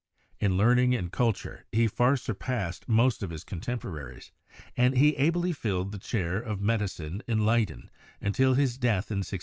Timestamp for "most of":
2.89-3.29